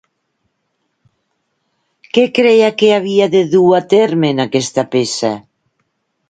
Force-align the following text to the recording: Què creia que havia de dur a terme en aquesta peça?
Què 2.15 2.23
creia 2.37 2.71
que 2.79 2.89
havia 2.95 3.27
de 3.37 3.43
dur 3.53 3.67
a 3.81 3.83
terme 3.95 4.33
en 4.37 4.43
aquesta 4.49 4.87
peça? 4.97 5.33